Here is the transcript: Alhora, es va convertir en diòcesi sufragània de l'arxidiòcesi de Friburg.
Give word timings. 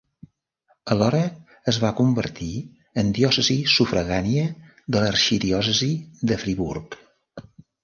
Alhora, 0.93 1.19
es 1.71 1.77
va 1.83 1.91
convertir 1.99 2.47
en 3.03 3.13
diòcesi 3.19 3.59
sufragània 3.75 4.49
de 4.97 5.05
l'arxidiòcesi 5.07 5.93
de 6.33 6.43
Friburg. 6.47 7.01